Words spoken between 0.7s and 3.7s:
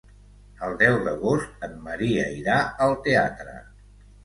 deu d'agost en Maria irà al teatre.